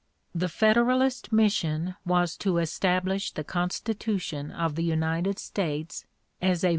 [0.33, 6.05] The Federalist mission was to establish the Constitution of the United States
[6.41, 6.69] as a (p.